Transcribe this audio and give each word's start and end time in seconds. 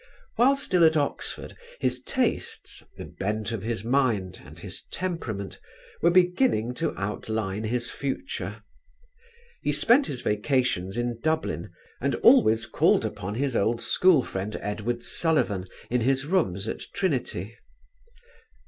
While 0.35 0.55
still 0.55 0.83
at 0.83 0.97
Oxford 0.97 1.55
his 1.79 2.01
tastes 2.01 2.81
the 2.97 3.05
bent 3.05 3.51
of 3.51 3.61
his 3.61 3.83
mind, 3.83 4.41
and 4.43 4.57
his 4.57 4.81
temperament 4.91 5.59
were 6.01 6.09
beginning 6.09 6.73
to 6.81 6.97
outline 6.97 7.65
his 7.65 7.91
future. 7.91 8.63
He 9.61 9.71
spent 9.71 10.07
his 10.07 10.21
vacations 10.21 10.97
in 10.97 11.19
Dublin 11.21 11.69
and 12.01 12.15
always 12.15 12.65
called 12.65 13.05
upon 13.05 13.35
his 13.35 13.55
old 13.55 13.79
school 13.79 14.23
friend 14.23 14.57
Edward 14.59 15.03
Sullivan 15.03 15.67
in 15.91 16.01
his 16.01 16.25
rooms 16.25 16.67
at 16.67 16.79
Trinity. 16.95 17.55